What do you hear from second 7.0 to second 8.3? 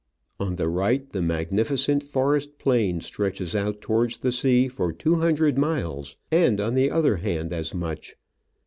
hand as much.